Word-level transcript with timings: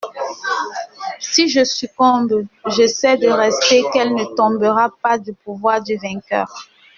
Si 1.19 1.47
je 1.47 1.63
succombe, 1.63 2.47
je 2.65 2.87
sais 2.87 3.17
de 3.17 3.27
reste 3.27 3.63
qu'elle 3.93 4.15
ne 4.15 4.35
tombera 4.35 4.89
pas 5.03 5.19
du 5.19 5.31
pouvoir 5.31 5.79
du 5.83 5.95
vainqueur. 5.95 6.67